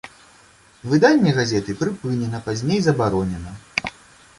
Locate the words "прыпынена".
1.83-2.41